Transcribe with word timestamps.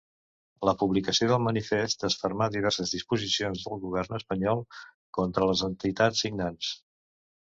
La 0.67 0.73
publicació 0.83 1.25
del 1.31 1.41
manifest 1.47 2.05
desfermà 2.05 2.47
diverses 2.55 2.93
disposicions 2.95 3.65
del 3.67 3.81
govern 3.83 4.17
espanyol 4.21 4.63
contra 5.19 5.51
les 5.51 5.63
entitats 5.69 6.23
signants. 6.27 6.71